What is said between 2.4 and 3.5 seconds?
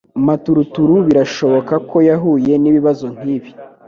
nibibazo nkibi.